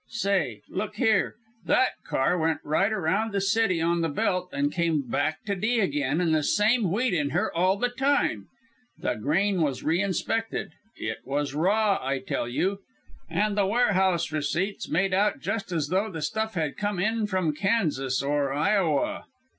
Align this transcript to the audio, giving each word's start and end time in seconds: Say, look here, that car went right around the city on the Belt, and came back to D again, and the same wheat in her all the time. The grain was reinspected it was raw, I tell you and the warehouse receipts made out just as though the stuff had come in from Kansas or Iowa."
Say, 0.09 0.63
look 0.67 0.95
here, 0.95 1.35
that 1.67 1.89
car 2.09 2.35
went 2.35 2.61
right 2.63 2.91
around 2.91 3.31
the 3.33 3.39
city 3.39 3.79
on 3.79 4.01
the 4.01 4.09
Belt, 4.09 4.49
and 4.51 4.73
came 4.73 5.03
back 5.07 5.43
to 5.43 5.55
D 5.55 5.79
again, 5.79 6.19
and 6.19 6.33
the 6.33 6.41
same 6.41 6.89
wheat 6.91 7.13
in 7.13 7.29
her 7.29 7.55
all 7.55 7.77
the 7.77 7.89
time. 7.89 8.47
The 8.97 9.13
grain 9.13 9.61
was 9.61 9.83
reinspected 9.83 10.71
it 10.95 11.19
was 11.23 11.53
raw, 11.53 11.99
I 12.01 12.17
tell 12.17 12.47
you 12.49 12.79
and 13.29 13.55
the 13.55 13.67
warehouse 13.67 14.31
receipts 14.31 14.89
made 14.89 15.13
out 15.13 15.39
just 15.39 15.71
as 15.71 15.89
though 15.89 16.09
the 16.09 16.23
stuff 16.23 16.55
had 16.55 16.77
come 16.77 16.97
in 16.97 17.27
from 17.27 17.53
Kansas 17.53 18.23
or 18.23 18.51
Iowa." 18.51 19.25